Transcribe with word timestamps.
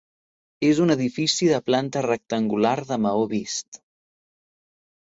És 0.69 0.79
un 0.85 0.93
edifici 0.93 1.51
de 1.51 1.59
planta 1.67 2.03
rectangular 2.07 2.75
de 2.91 3.01
maó 3.07 3.25
vist. 3.37 3.83